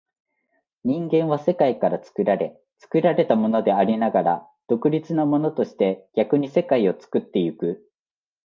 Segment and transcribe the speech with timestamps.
[0.83, 7.87] 人間は世界から作られ、作られたものでありながら独立なものとして、逆に世界を作ってゆく。